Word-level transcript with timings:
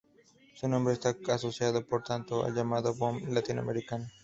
Su 0.55 0.67
nombre 0.67 0.95
está 0.95 1.15
asociado, 1.27 1.85
por 1.85 2.01
tanto, 2.03 2.43
al 2.43 2.55
llamado 2.55 2.95
boom 2.95 3.21
latinoamericano. 3.35 4.07